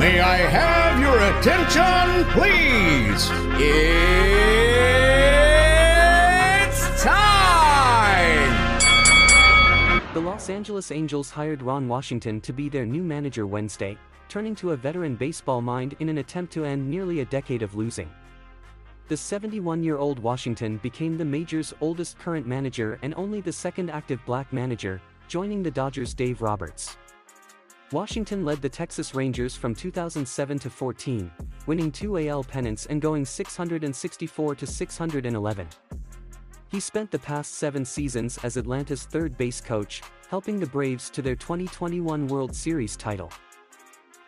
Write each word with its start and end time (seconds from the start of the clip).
May 0.00 0.18
I 0.18 0.38
have 0.38 0.98
your 0.98 1.20
attention, 1.20 2.24
please? 2.32 3.28
It's 6.64 7.02
time! 7.02 8.80
The 10.14 10.20
Los 10.20 10.48
Angeles 10.48 10.90
Angels 10.90 11.28
hired 11.28 11.60
Ron 11.60 11.86
Washington 11.86 12.40
to 12.40 12.54
be 12.54 12.70
their 12.70 12.86
new 12.86 13.02
manager 13.02 13.46
Wednesday, 13.46 13.98
turning 14.30 14.54
to 14.54 14.70
a 14.70 14.76
veteran 14.76 15.16
baseball 15.16 15.60
mind 15.60 15.96
in 15.98 16.08
an 16.08 16.16
attempt 16.16 16.50
to 16.54 16.64
end 16.64 16.88
nearly 16.88 17.20
a 17.20 17.26
decade 17.26 17.60
of 17.60 17.74
losing. 17.74 18.08
The 19.08 19.16
71-year-old 19.16 20.18
Washington 20.18 20.78
became 20.78 21.18
the 21.18 21.26
major's 21.26 21.74
oldest 21.82 22.18
current 22.18 22.46
manager 22.46 22.98
and 23.02 23.12
only 23.18 23.42
the 23.42 23.52
second 23.52 23.90
active 23.90 24.24
black 24.24 24.50
manager, 24.50 24.98
joining 25.28 25.62
the 25.62 25.70
Dodgers' 25.70 26.14
Dave 26.14 26.40
Roberts. 26.40 26.96
Washington 27.92 28.44
led 28.44 28.62
the 28.62 28.68
Texas 28.68 29.16
Rangers 29.16 29.56
from 29.56 29.74
2007 29.74 30.60
to 30.60 30.70
14, 30.70 31.28
winning 31.66 31.90
two 31.90 32.18
AL 32.18 32.44
pennants 32.44 32.86
and 32.86 33.02
going 33.02 33.24
664 33.24 34.54
to 34.54 34.64
611. 34.64 35.66
He 36.68 36.78
spent 36.78 37.10
the 37.10 37.18
past 37.18 37.54
seven 37.54 37.84
seasons 37.84 38.38
as 38.44 38.56
Atlanta's 38.56 39.02
third 39.02 39.36
base 39.36 39.60
coach, 39.60 40.02
helping 40.28 40.60
the 40.60 40.66
Braves 40.66 41.10
to 41.10 41.20
their 41.20 41.34
2021 41.34 42.28
World 42.28 42.54
Series 42.54 42.96
title. 42.96 43.32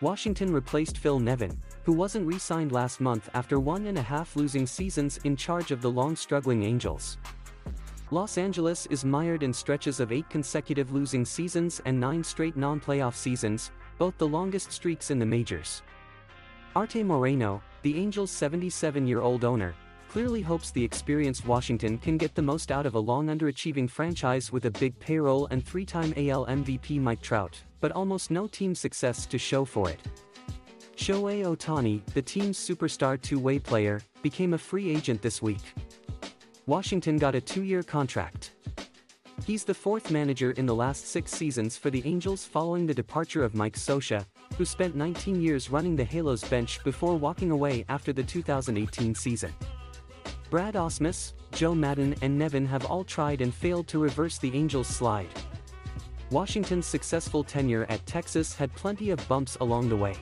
Washington 0.00 0.52
replaced 0.52 0.98
Phil 0.98 1.20
Nevin, 1.20 1.56
who 1.84 1.92
wasn't 1.92 2.26
re-signed 2.26 2.72
last 2.72 3.00
month 3.00 3.30
after 3.32 3.60
one 3.60 3.86
and 3.86 3.96
a 3.96 4.02
half 4.02 4.34
losing 4.34 4.66
seasons 4.66 5.20
in 5.22 5.36
charge 5.36 5.70
of 5.70 5.80
the 5.80 5.90
long-struggling 5.90 6.64
Angels. 6.64 7.16
Los 8.12 8.36
Angeles 8.36 8.84
is 8.90 9.06
mired 9.06 9.42
in 9.42 9.54
stretches 9.54 9.98
of 9.98 10.12
eight 10.12 10.28
consecutive 10.28 10.92
losing 10.92 11.24
seasons 11.24 11.80
and 11.86 11.98
nine 11.98 12.22
straight 12.22 12.58
non-playoff 12.58 13.14
seasons, 13.14 13.70
both 13.96 14.18
the 14.18 14.28
longest 14.28 14.70
streaks 14.70 15.10
in 15.10 15.18
the 15.18 15.24
majors. 15.24 15.80
Arte 16.76 17.02
Moreno, 17.02 17.62
the 17.80 17.98
Angels' 17.98 18.30
77-year-old 18.30 19.46
owner, 19.46 19.74
clearly 20.10 20.42
hopes 20.42 20.70
the 20.70 20.84
experienced 20.84 21.46
Washington 21.46 21.96
can 21.96 22.18
get 22.18 22.34
the 22.34 22.42
most 22.42 22.70
out 22.70 22.84
of 22.84 22.96
a 22.96 23.00
long 23.00 23.28
underachieving 23.28 23.88
franchise 23.88 24.52
with 24.52 24.66
a 24.66 24.70
big 24.72 24.98
payroll 24.98 25.46
and 25.46 25.66
three-time 25.66 26.12
AL 26.18 26.44
MVP 26.48 27.00
Mike 27.00 27.22
Trout, 27.22 27.58
but 27.80 27.92
almost 27.92 28.30
no 28.30 28.46
team 28.46 28.74
success 28.74 29.24
to 29.24 29.38
show 29.38 29.64
for 29.64 29.88
it. 29.88 30.00
Shohei 30.96 31.46
Ohtani, 31.46 32.04
the 32.12 32.20
team's 32.20 32.58
superstar 32.58 33.18
two-way 33.18 33.58
player, 33.58 34.02
became 34.20 34.52
a 34.52 34.58
free 34.58 34.94
agent 34.94 35.22
this 35.22 35.40
week. 35.40 35.62
Washington 36.66 37.18
got 37.18 37.34
a 37.34 37.40
two-year 37.40 37.82
contract. 37.82 38.52
He's 39.44 39.64
the 39.64 39.74
fourth 39.74 40.12
manager 40.12 40.52
in 40.52 40.64
the 40.64 40.74
last 40.74 41.08
six 41.08 41.32
seasons 41.32 41.76
for 41.76 41.90
the 41.90 42.06
Angels 42.06 42.44
following 42.44 42.86
the 42.86 42.94
departure 42.94 43.42
of 43.42 43.56
Mike 43.56 43.74
Scioscia, 43.74 44.24
who 44.56 44.64
spent 44.64 44.94
19 44.94 45.40
years 45.40 45.70
running 45.70 45.96
the 45.96 46.04
Halos 46.04 46.44
bench 46.44 46.78
before 46.84 47.16
walking 47.16 47.50
away 47.50 47.84
after 47.88 48.12
the 48.12 48.22
2018 48.22 49.12
season. 49.12 49.52
Brad 50.50 50.74
Ausmus, 50.74 51.32
Joe 51.50 51.74
Maddon 51.74 52.14
and 52.22 52.38
Nevin 52.38 52.66
have 52.66 52.86
all 52.86 53.02
tried 53.02 53.40
and 53.40 53.52
failed 53.52 53.88
to 53.88 53.98
reverse 53.98 54.38
the 54.38 54.54
Angels' 54.54 54.86
slide. 54.86 55.30
Washington's 56.30 56.86
successful 56.86 57.42
tenure 57.42 57.86
at 57.88 58.06
Texas 58.06 58.54
had 58.54 58.72
plenty 58.76 59.10
of 59.10 59.28
bumps 59.28 59.56
along 59.60 59.88
the 59.88 59.96
way. 59.96 60.14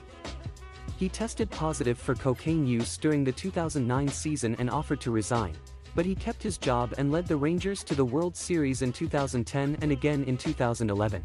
He 0.97 1.07
tested 1.07 1.51
positive 1.51 1.99
for 1.99 2.15
cocaine 2.15 2.65
use 2.65 2.97
during 2.97 3.23
the 3.23 3.31
2009 3.31 4.07
season 4.07 4.55
and 4.57 4.71
offered 4.71 5.01
to 5.01 5.11
resign, 5.11 5.55
but 5.95 6.05
he 6.05 6.15
kept 6.15 6.41
his 6.41 6.57
job 6.57 6.93
and 6.97 7.11
led 7.11 7.27
the 7.27 7.35
Rangers 7.35 7.83
to 7.83 7.95
the 7.95 8.05
World 8.05 8.35
Series 8.35 8.81
in 8.81 8.93
2010 8.93 9.77
and 9.81 9.91
again 9.91 10.23
in 10.23 10.37
2011. 10.37 11.23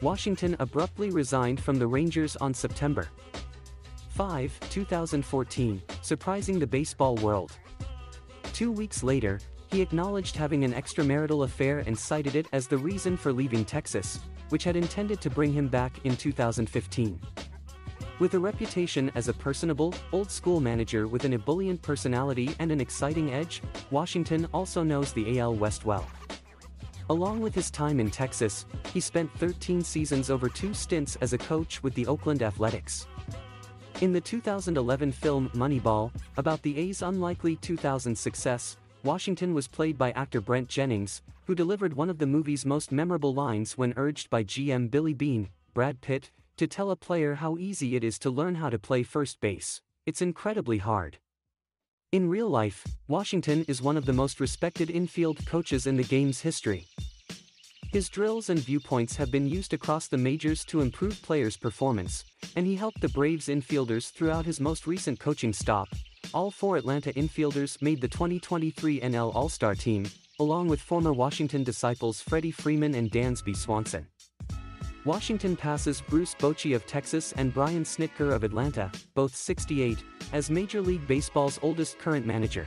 Washington 0.00 0.56
abruptly 0.58 1.10
resigned 1.10 1.60
from 1.60 1.78
the 1.78 1.86
Rangers 1.86 2.36
on 2.36 2.54
September 2.54 3.08
5, 4.10 4.58
2014, 4.70 5.82
surprising 6.02 6.58
the 6.58 6.66
baseball 6.66 7.16
world. 7.16 7.52
Two 8.52 8.72
weeks 8.72 9.02
later, 9.02 9.40
he 9.70 9.80
acknowledged 9.80 10.36
having 10.36 10.64
an 10.64 10.72
extramarital 10.72 11.44
affair 11.44 11.78
and 11.86 11.96
cited 11.96 12.34
it 12.34 12.46
as 12.52 12.66
the 12.66 12.76
reason 12.76 13.16
for 13.16 13.32
leaving 13.32 13.64
Texas, 13.64 14.20
which 14.48 14.64
had 14.64 14.76
intended 14.76 15.20
to 15.20 15.30
bring 15.30 15.52
him 15.52 15.68
back 15.68 16.04
in 16.04 16.16
2015. 16.16 17.20
With 18.20 18.34
a 18.34 18.38
reputation 18.38 19.10
as 19.14 19.28
a 19.28 19.32
personable, 19.32 19.94
old-school 20.12 20.60
manager 20.60 21.08
with 21.08 21.24
an 21.24 21.32
ebullient 21.32 21.80
personality 21.80 22.54
and 22.58 22.70
an 22.70 22.78
exciting 22.78 23.32
edge, 23.32 23.62
Washington 23.90 24.46
also 24.52 24.82
knows 24.82 25.14
the 25.14 25.40
AL 25.40 25.54
West 25.54 25.86
well. 25.86 26.06
Along 27.08 27.40
with 27.40 27.54
his 27.54 27.70
time 27.70 27.98
in 27.98 28.10
Texas, 28.10 28.66
he 28.92 29.00
spent 29.00 29.32
13 29.38 29.82
seasons 29.82 30.28
over 30.28 30.50
two 30.50 30.74
stints 30.74 31.16
as 31.22 31.32
a 31.32 31.38
coach 31.38 31.82
with 31.82 31.94
the 31.94 32.06
Oakland 32.06 32.42
Athletics. 32.42 33.06
In 34.02 34.12
the 34.12 34.20
2011 34.20 35.12
film 35.12 35.48
Moneyball, 35.54 36.12
about 36.36 36.60
the 36.60 36.76
A's 36.76 37.00
unlikely 37.00 37.56
2000 37.56 38.14
success, 38.14 38.76
Washington 39.02 39.54
was 39.54 39.66
played 39.66 39.96
by 39.96 40.10
actor 40.10 40.42
Brent 40.42 40.68
Jennings, 40.68 41.22
who 41.46 41.54
delivered 41.54 41.94
one 41.94 42.10
of 42.10 42.18
the 42.18 42.26
movie's 42.26 42.66
most 42.66 42.92
memorable 42.92 43.32
lines 43.32 43.78
when 43.78 43.94
urged 43.96 44.28
by 44.28 44.44
GM 44.44 44.90
Billy 44.90 45.14
Beane, 45.14 45.48
Brad 45.72 46.02
Pitt, 46.02 46.30
to 46.60 46.66
tell 46.66 46.90
a 46.90 46.96
player 46.96 47.36
how 47.36 47.56
easy 47.56 47.96
it 47.96 48.04
is 48.04 48.18
to 48.18 48.28
learn 48.28 48.56
how 48.56 48.68
to 48.68 48.78
play 48.78 49.02
first 49.02 49.40
base. 49.40 49.80
It's 50.04 50.20
incredibly 50.20 50.76
hard. 50.76 51.16
In 52.12 52.28
real 52.28 52.50
life, 52.50 52.86
Washington 53.08 53.64
is 53.66 53.80
one 53.80 53.96
of 53.96 54.04
the 54.04 54.12
most 54.12 54.40
respected 54.40 54.90
infield 54.90 55.46
coaches 55.46 55.86
in 55.86 55.96
the 55.96 56.04
game's 56.04 56.42
history. 56.42 56.86
His 57.90 58.10
drills 58.10 58.50
and 58.50 58.60
viewpoints 58.60 59.16
have 59.16 59.30
been 59.30 59.48
used 59.48 59.72
across 59.72 60.06
the 60.06 60.18
majors 60.18 60.62
to 60.66 60.82
improve 60.82 61.22
players' 61.22 61.56
performance, 61.56 62.26
and 62.56 62.66
he 62.66 62.76
helped 62.76 63.00
the 63.00 63.08
Braves 63.08 63.46
infielders 63.48 64.12
throughout 64.12 64.44
his 64.44 64.60
most 64.60 64.86
recent 64.86 65.18
coaching 65.18 65.54
stop, 65.54 65.88
all 66.34 66.50
four 66.50 66.76
Atlanta 66.76 67.10
infielders 67.14 67.80
made 67.80 68.02
the 68.02 68.08
2023 68.08 69.00
NL 69.00 69.34
All-Star 69.34 69.74
team, 69.74 70.04
along 70.38 70.68
with 70.68 70.80
former 70.80 71.14
Washington 71.14 71.64
disciples 71.64 72.20
Freddie 72.20 72.50
Freeman 72.50 72.94
and 72.94 73.10
Dansby 73.10 73.56
Swanson. 73.56 74.06
Washington 75.06 75.56
passes 75.56 76.02
Bruce 76.02 76.34
Bochy 76.34 76.76
of 76.76 76.86
Texas 76.86 77.32
and 77.38 77.54
Brian 77.54 77.84
Snitker 77.84 78.34
of 78.34 78.44
Atlanta, 78.44 78.92
both 79.14 79.34
68, 79.34 80.04
as 80.34 80.50
Major 80.50 80.82
League 80.82 81.06
Baseball's 81.06 81.58
oldest 81.62 81.98
current 81.98 82.26
manager. 82.26 82.66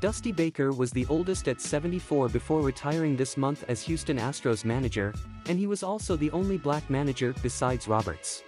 Dusty 0.00 0.32
Baker 0.32 0.72
was 0.72 0.92
the 0.92 1.04
oldest 1.10 1.46
at 1.48 1.60
74 1.60 2.30
before 2.30 2.62
retiring 2.62 3.16
this 3.16 3.36
month 3.36 3.64
as 3.68 3.82
Houston 3.82 4.16
Astros 4.16 4.64
manager, 4.64 5.14
and 5.48 5.58
he 5.58 5.66
was 5.66 5.82
also 5.82 6.16
the 6.16 6.30
only 6.30 6.56
black 6.56 6.88
manager 6.88 7.34
besides 7.42 7.86
Roberts. 7.86 8.42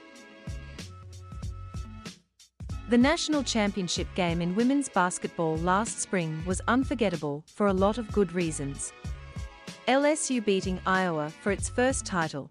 The 2.89 2.97
national 2.97 3.43
championship 3.43 4.09
game 4.15 4.41
in 4.41 4.55
women's 4.55 4.89
basketball 4.89 5.59
last 5.59 6.01
spring 6.01 6.43
was 6.47 6.63
unforgettable 6.69 7.45
for 7.47 7.67
a 7.67 7.73
lot 7.73 7.99
of 7.99 8.11
good 8.13 8.33
reasons. 8.33 8.95
LSU 9.89 10.45
beating 10.45 10.81
Iowa 10.87 11.31
for 11.43 11.51
its 11.51 11.69
first 11.69 12.05
title. 12.05 12.51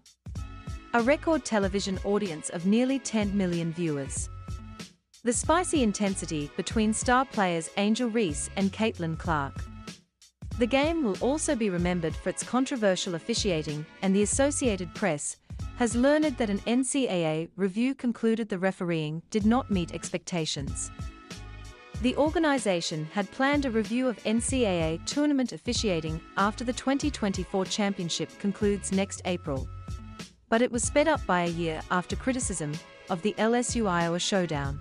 A 0.94 1.02
record 1.02 1.44
television 1.44 1.98
audience 2.04 2.48
of 2.48 2.64
nearly 2.64 2.98
10 2.98 3.36
million 3.36 3.74
viewers. 3.74 4.30
The 5.22 5.34
spicy 5.34 5.82
intensity 5.82 6.50
between 6.56 6.94
star 6.94 7.26
players 7.26 7.68
Angel 7.76 8.08
Reese 8.08 8.48
and 8.56 8.72
Caitlin 8.72 9.18
Clark. 9.18 9.52
The 10.58 10.66
game 10.66 11.04
will 11.04 11.18
also 11.20 11.54
be 11.54 11.68
remembered 11.68 12.16
for 12.16 12.30
its 12.30 12.42
controversial 12.42 13.16
officiating, 13.16 13.84
and 14.00 14.16
the 14.16 14.22
Associated 14.22 14.94
Press 14.94 15.36
has 15.76 15.94
learned 15.94 16.38
that 16.38 16.48
an 16.48 16.60
NCAA 16.60 17.50
review 17.56 17.94
concluded 17.94 18.48
the 18.48 18.58
refereeing 18.58 19.20
did 19.28 19.44
not 19.44 19.70
meet 19.70 19.92
expectations. 19.92 20.90
The 22.00 22.16
organization 22.16 23.06
had 23.12 23.30
planned 23.30 23.66
a 23.66 23.70
review 23.70 24.08
of 24.08 24.22
NCAA 24.24 25.04
tournament 25.04 25.52
officiating 25.52 26.18
after 26.38 26.64
the 26.64 26.72
2024 26.72 27.66
championship 27.66 28.30
concludes 28.38 28.90
next 28.90 29.20
April. 29.26 29.68
But 30.48 30.62
it 30.62 30.72
was 30.72 30.82
sped 30.82 31.08
up 31.08 31.24
by 31.26 31.42
a 31.42 31.48
year 31.48 31.80
after 31.90 32.16
criticism 32.16 32.72
of 33.10 33.22
the 33.22 33.34
LSU 33.38 33.86
Iowa 33.88 34.18
showdown. 34.18 34.80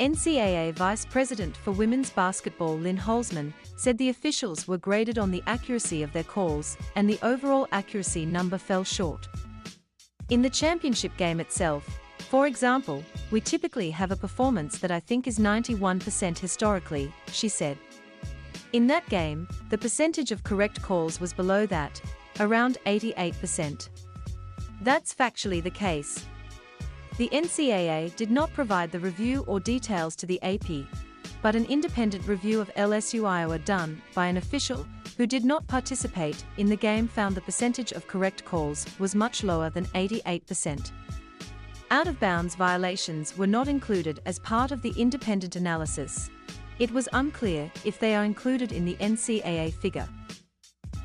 NCAA 0.00 0.72
Vice 0.74 1.04
President 1.04 1.56
for 1.56 1.72
Women's 1.72 2.08
Basketball 2.10 2.78
Lynn 2.78 2.96
Holzman 2.96 3.52
said 3.76 3.98
the 3.98 4.08
officials 4.08 4.66
were 4.66 4.78
graded 4.78 5.18
on 5.18 5.30
the 5.30 5.42
accuracy 5.46 6.02
of 6.02 6.12
their 6.12 6.24
calls, 6.24 6.78
and 6.96 7.08
the 7.08 7.18
overall 7.22 7.68
accuracy 7.70 8.24
number 8.24 8.56
fell 8.56 8.82
short. 8.82 9.28
In 10.30 10.40
the 10.40 10.48
championship 10.48 11.14
game 11.18 11.38
itself, 11.38 11.86
for 12.30 12.46
example, 12.46 13.04
we 13.30 13.40
typically 13.40 13.90
have 13.90 14.12
a 14.12 14.16
performance 14.16 14.78
that 14.78 14.90
I 14.90 15.00
think 15.00 15.26
is 15.26 15.38
91% 15.38 16.38
historically, 16.38 17.12
she 17.32 17.48
said. 17.48 17.76
In 18.72 18.86
that 18.86 19.06
game, 19.08 19.48
the 19.68 19.76
percentage 19.76 20.30
of 20.30 20.44
correct 20.44 20.80
calls 20.80 21.20
was 21.20 21.32
below 21.32 21.66
that, 21.66 22.00
around 22.38 22.78
88%. 22.86 23.88
That's 24.80 25.14
factually 25.14 25.62
the 25.62 25.70
case. 25.70 26.24
The 27.18 27.28
NCAA 27.28 28.16
did 28.16 28.30
not 28.30 28.52
provide 28.54 28.90
the 28.90 29.00
review 29.00 29.44
or 29.46 29.60
details 29.60 30.16
to 30.16 30.26
the 30.26 30.42
AP, 30.42 30.86
but 31.42 31.54
an 31.54 31.66
independent 31.66 32.26
review 32.26 32.60
of 32.60 32.74
LSU 32.74 33.26
Iowa 33.26 33.58
done 33.58 34.00
by 34.14 34.26
an 34.26 34.38
official 34.38 34.86
who 35.18 35.26
did 35.26 35.44
not 35.44 35.66
participate 35.66 36.42
in 36.56 36.66
the 36.66 36.76
game 36.76 37.06
found 37.06 37.34
the 37.34 37.42
percentage 37.42 37.92
of 37.92 38.06
correct 38.06 38.44
calls 38.46 38.86
was 38.98 39.14
much 39.14 39.44
lower 39.44 39.68
than 39.68 39.84
88%. 39.86 40.92
Out-of-bounds 41.90 42.54
violations 42.54 43.36
were 43.36 43.46
not 43.46 43.68
included 43.68 44.20
as 44.24 44.38
part 44.38 44.70
of 44.70 44.80
the 44.80 44.94
independent 44.96 45.56
analysis. 45.56 46.30
It 46.78 46.90
was 46.90 47.08
unclear 47.12 47.70
if 47.84 47.98
they 47.98 48.14
are 48.14 48.24
included 48.24 48.72
in 48.72 48.86
the 48.86 48.96
NCAA 48.96 49.74
figure. 49.74 50.08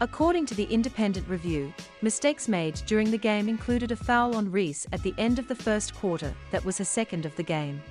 According 0.01 0.45
to 0.47 0.55
the 0.55 0.65
independent 0.65 1.25
review, 1.29 1.73
mistakes 2.01 2.49
made 2.49 2.75
during 2.85 3.09
the 3.09 3.17
game 3.17 3.47
included 3.47 3.93
a 3.93 3.95
foul 3.95 4.35
on 4.35 4.51
Reese 4.51 4.85
at 4.91 5.01
the 5.03 5.15
end 5.17 5.39
of 5.39 5.47
the 5.47 5.55
first 5.55 5.95
quarter 5.95 6.33
that 6.51 6.65
was 6.65 6.81
a 6.81 6.85
second 6.85 7.25
of 7.25 7.33
the 7.37 7.43
game. 7.43 7.81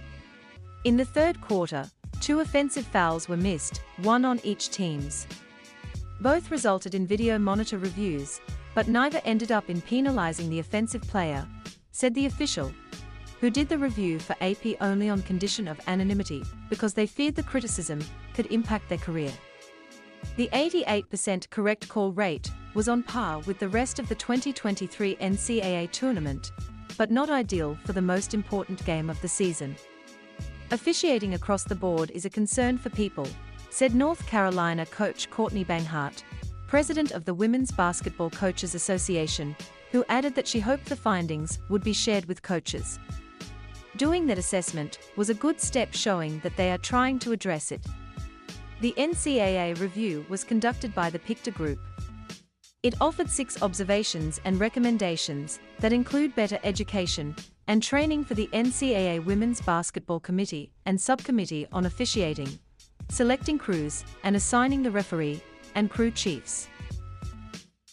In 0.84 0.98
the 0.98 1.04
third 1.06 1.40
quarter, 1.40 1.90
two 2.20 2.40
offensive 2.40 2.84
fouls 2.84 3.26
were 3.26 3.38
missed, 3.38 3.80
one 4.02 4.26
on 4.26 4.38
each 4.44 4.68
teams. 4.68 5.26
Both 6.20 6.50
resulted 6.50 6.94
in 6.94 7.06
video 7.06 7.38
monitor 7.38 7.78
reviews, 7.78 8.38
but 8.74 8.86
neither 8.86 9.22
ended 9.24 9.50
up 9.50 9.70
in 9.70 9.80
penalizing 9.80 10.50
the 10.50 10.58
offensive 10.58 11.02
player, 11.02 11.48
said 11.92 12.14
the 12.14 12.26
official, 12.26 12.70
who 13.40 13.48
did 13.48 13.66
the 13.66 13.78
review 13.78 14.18
for 14.18 14.36
AP 14.42 14.76
only 14.82 15.08
on 15.08 15.22
condition 15.22 15.66
of 15.66 15.80
anonymity 15.86 16.44
because 16.68 16.92
they 16.92 17.06
feared 17.06 17.34
the 17.34 17.42
criticism 17.42 17.98
could 18.34 18.46
impact 18.52 18.90
their 18.90 18.98
career. 18.98 19.32
The 20.36 20.48
88% 20.52 21.48
correct 21.50 21.88
call 21.88 22.10
rate 22.12 22.50
was 22.74 22.88
on 22.88 23.04
par 23.04 23.38
with 23.40 23.60
the 23.60 23.68
rest 23.68 24.00
of 24.00 24.08
the 24.08 24.16
2023 24.16 25.14
NCAA 25.16 25.90
tournament, 25.92 26.50
but 26.98 27.12
not 27.12 27.30
ideal 27.30 27.78
for 27.84 27.92
the 27.92 28.02
most 28.02 28.34
important 28.34 28.84
game 28.84 29.08
of 29.08 29.20
the 29.20 29.28
season. 29.28 29.76
Officiating 30.72 31.34
across 31.34 31.62
the 31.62 31.76
board 31.76 32.10
is 32.10 32.24
a 32.24 32.30
concern 32.30 32.78
for 32.78 32.90
people, 32.90 33.28
said 33.70 33.94
North 33.94 34.26
Carolina 34.26 34.84
coach 34.86 35.30
Courtney 35.30 35.64
Banghart, 35.64 36.24
president 36.66 37.12
of 37.12 37.24
the 37.24 37.34
Women's 37.34 37.70
Basketball 37.70 38.30
Coaches 38.30 38.74
Association, 38.74 39.54
who 39.92 40.04
added 40.08 40.34
that 40.34 40.48
she 40.48 40.58
hoped 40.58 40.86
the 40.86 40.96
findings 40.96 41.60
would 41.68 41.84
be 41.84 41.92
shared 41.92 42.24
with 42.24 42.42
coaches. 42.42 42.98
Doing 43.98 44.26
that 44.26 44.38
assessment 44.38 44.98
was 45.14 45.30
a 45.30 45.34
good 45.34 45.60
step 45.60 45.94
showing 45.94 46.40
that 46.40 46.56
they 46.56 46.72
are 46.72 46.78
trying 46.78 47.20
to 47.20 47.30
address 47.30 47.70
it. 47.70 47.86
The 48.84 48.92
NCAA 48.98 49.80
review 49.80 50.26
was 50.28 50.44
conducted 50.44 50.94
by 50.94 51.08
the 51.08 51.18
Pictor 51.18 51.54
Group. 51.54 51.78
It 52.82 52.94
offered 53.00 53.30
six 53.30 53.62
observations 53.62 54.42
and 54.44 54.60
recommendations 54.60 55.58
that 55.78 55.94
include 55.94 56.34
better 56.34 56.58
education 56.64 57.34
and 57.66 57.82
training 57.82 58.24
for 58.24 58.34
the 58.34 58.46
NCAA 58.52 59.24
Women's 59.24 59.62
Basketball 59.62 60.20
Committee 60.20 60.70
and 60.84 61.00
Subcommittee 61.00 61.66
on 61.72 61.86
Officiating, 61.86 62.58
selecting 63.08 63.56
crews 63.56 64.04
and 64.22 64.36
assigning 64.36 64.82
the 64.82 64.90
referee 64.90 65.42
and 65.74 65.90
crew 65.90 66.10
chiefs. 66.10 66.68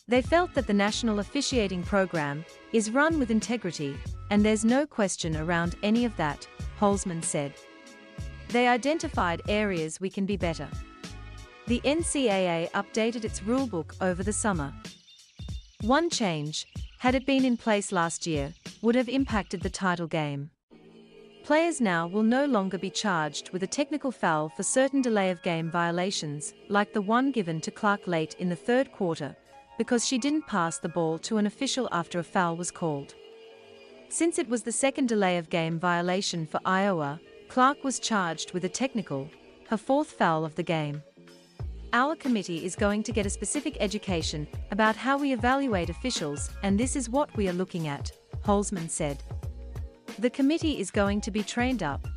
They 0.10 0.22
felt 0.22 0.54
that 0.56 0.68
the 0.68 0.74
national 0.74 1.20
officiating 1.20 1.84
program 1.84 2.44
is 2.74 2.92
run 2.92 3.18
with 3.18 3.32
integrity 3.32 3.96
and 4.30 4.44
there's 4.44 4.66
no 4.66 4.86
question 4.86 5.38
around 5.38 5.78
any 5.84 6.04
of 6.04 6.14
that, 6.18 6.46
Holzman 6.82 7.24
said. 7.24 7.54
They 8.52 8.68
identified 8.68 9.42
areas 9.48 10.02
we 10.02 10.10
can 10.10 10.26
be 10.26 10.36
better. 10.36 10.68
The 11.68 11.80
NCAA 11.86 12.70
updated 12.72 13.24
its 13.24 13.40
rulebook 13.40 13.96
over 14.02 14.24
the 14.24 14.34
summer. 14.34 14.74
One 15.82 16.10
change, 16.10 16.68
had 17.00 17.16
it 17.16 17.26
been 17.26 17.46
in 17.46 17.56
place 17.56 17.94
last 17.94 18.28
year, 18.28 18.54
would 18.82 18.96
have 18.96 19.08
impacted 19.08 19.62
the 19.62 19.70
title 19.70 20.08
game. 20.08 20.50
Players 21.46 21.80
now 21.80 22.08
will 22.08 22.24
no 22.24 22.46
longer 22.46 22.78
be 22.78 22.90
charged 22.90 23.52
with 23.52 23.64
a 23.64 23.68
technical 23.68 24.12
foul 24.12 24.50
for 24.50 24.64
certain 24.64 25.02
delay 25.02 25.32
of 25.32 25.42
game 25.44 25.72
violations, 25.72 26.54
like 26.68 26.92
the 26.92 27.02
one 27.02 27.32
given 27.32 27.62
to 27.62 27.72
Clark 27.72 28.06
late 28.06 28.36
in 28.38 28.50
the 28.50 28.56
third 28.56 28.92
quarter, 28.92 29.36
because 29.78 30.06
she 30.06 30.18
didn't 30.18 30.46
pass 30.46 30.78
the 30.78 30.90
ball 30.90 31.18
to 31.20 31.38
an 31.38 31.46
official 31.46 31.88
after 31.92 32.20
a 32.20 32.24
foul 32.24 32.58
was 32.58 32.70
called. 32.70 33.16
Since 34.10 34.38
it 34.38 34.50
was 34.50 34.64
the 34.64 34.72
second 34.74 35.08
delay 35.08 35.38
of 35.38 35.50
game 35.50 35.80
violation 35.80 36.46
for 36.46 36.60
Iowa, 36.66 37.20
Clark 37.52 37.84
was 37.84 38.00
charged 38.00 38.54
with 38.54 38.64
a 38.64 38.70
technical, 38.70 39.30
her 39.68 39.76
fourth 39.76 40.14
foul 40.14 40.46
of 40.46 40.56
the 40.56 40.64
game. 40.64 41.04
Our 41.92 42.16
committee 42.16 42.64
is 42.64 42.78
going 42.78 43.04
to 43.04 43.12
get 43.12 43.26
a 43.26 43.30
specific 43.30 43.76
education 43.82 44.48
about 44.72 44.96
how 44.96 45.18
we 45.18 45.34
evaluate 45.34 45.90
officials, 45.90 46.50
and 46.64 46.80
this 46.80 46.96
is 46.96 47.10
what 47.10 47.36
we 47.36 47.50
are 47.50 47.60
looking 47.62 47.90
at, 47.90 48.10
Holzman 48.46 48.90
said. 48.90 49.22
The 50.18 50.30
committee 50.30 50.80
is 50.80 50.92
going 50.92 51.20
to 51.20 51.30
be 51.30 51.44
trained 51.44 51.84
up. 51.84 52.08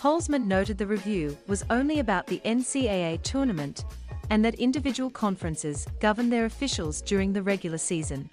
Holzman 0.00 0.46
noted 0.46 0.78
the 0.78 0.86
review 0.86 1.36
was 1.46 1.66
only 1.68 1.98
about 1.98 2.26
the 2.26 2.40
NCAA 2.46 3.20
tournament 3.22 3.84
and 4.30 4.42
that 4.46 4.54
individual 4.54 5.10
conferences 5.10 5.86
govern 6.00 6.30
their 6.30 6.46
officials 6.46 7.02
during 7.02 7.34
the 7.34 7.42
regular 7.42 7.76
season. 7.76 8.30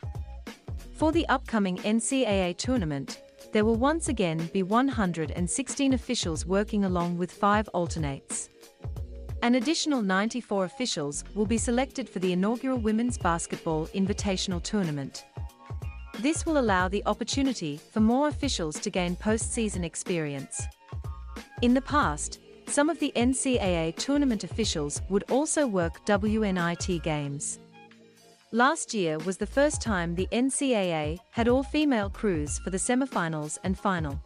For 0.94 1.12
the 1.12 1.28
upcoming 1.28 1.76
NCAA 1.80 2.56
tournament, 2.56 3.20
there 3.52 3.66
will 3.66 3.76
once 3.76 4.10
again 4.10 4.50
be 4.54 4.64
116 4.64 5.94
officials 5.94 6.46
working 6.46 6.86
along 6.86 7.18
with 7.18 7.32
five 7.32 7.68
alternates. 7.70 8.50
An 9.42 9.56
additional 9.56 10.02
94 10.02 10.66
officials 10.66 11.24
will 11.36 11.46
be 11.46 11.58
selected 11.58 12.10
for 12.10 12.20
the 12.20 12.34
inaugural 12.34 12.78
Women's 12.78 13.18
Basketball 13.18 13.88
Invitational 13.88 14.62
Tournament. 14.64 15.26
This 16.20 16.46
will 16.46 16.58
allow 16.58 16.88
the 16.88 17.04
opportunity 17.06 17.80
for 17.92 18.00
more 18.00 18.30
officials 18.30 18.80
to 18.80 18.90
gain 18.90 19.16
postseason 19.16 19.84
experience. 19.84 20.64
In 21.62 21.74
the 21.74 21.82
past, 21.82 22.40
some 22.68 22.90
of 22.90 23.00
the 23.00 23.12
NCAA 23.16 23.96
tournament 23.96 24.44
officials 24.44 25.02
would 25.10 25.24
also 25.30 25.68
work 25.68 26.06
WNIT 26.06 27.04
games. 27.04 27.60
Last 28.52 28.94
year 28.94 29.18
was 29.20 29.38
the 29.38 29.48
first 29.48 29.82
time 29.82 30.14
the 30.14 30.28
NCAA 30.32 31.18
had 31.32 31.48
all-female 31.48 32.12
crews 32.12 32.60
for 32.60 32.70
the 32.70 32.78
semifinals 32.78 33.58
and 33.64 33.78
final. 33.78 34.22